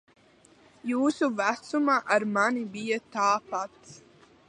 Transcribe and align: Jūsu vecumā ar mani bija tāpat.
Jūsu 0.91 1.29
vecumā 1.43 1.99
ar 2.17 2.27
mani 2.39 2.67
bija 2.79 3.01
tāpat. 3.19 3.97